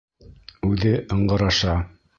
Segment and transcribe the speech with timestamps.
[0.69, 1.81] Үҙе ыңғыраша.